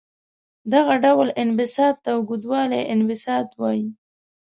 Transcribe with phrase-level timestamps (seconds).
[0.73, 3.87] دغه ډول انبساط ته اوږدوالي انبساط وايي.